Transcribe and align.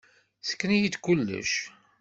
Ssken-iyi-d 0.41 0.95
kullec. 0.99 1.53